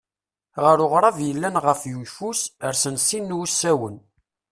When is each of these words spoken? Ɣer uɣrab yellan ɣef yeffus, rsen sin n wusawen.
Ɣer 0.63 0.77
uɣrab 0.85 1.17
yellan 1.27 1.55
ɣef 1.65 1.81
yeffus, 1.99 2.41
rsen 2.69 2.95
sin 3.07 3.25
n 3.29 3.35
wusawen. 3.37 3.97